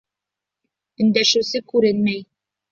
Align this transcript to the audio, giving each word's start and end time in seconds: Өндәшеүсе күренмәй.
Өндәшеүсе 1.05 1.63
күренмәй. 1.71 2.27